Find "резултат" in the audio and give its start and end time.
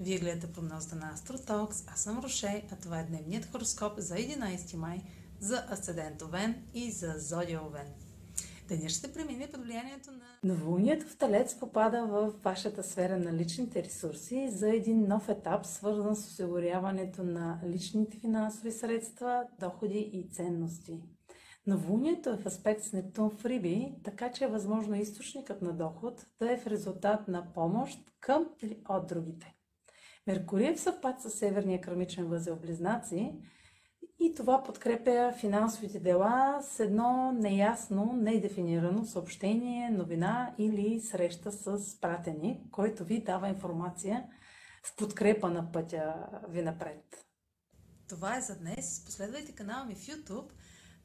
26.66-27.28